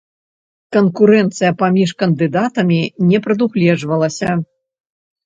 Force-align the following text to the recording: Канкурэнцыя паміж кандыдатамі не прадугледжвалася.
Канкурэнцыя 0.77 1.51
паміж 1.59 1.89
кандыдатамі 2.03 2.79
не 3.11 3.21
прадугледжвалася. 3.27 4.31